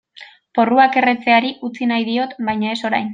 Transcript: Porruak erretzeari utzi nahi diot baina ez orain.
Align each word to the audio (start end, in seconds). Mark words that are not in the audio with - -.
Porruak 0.59 0.97
erretzeari 1.01 1.53
utzi 1.69 1.89
nahi 1.93 2.07
diot 2.11 2.33
baina 2.49 2.73
ez 2.79 2.85
orain. 2.91 3.09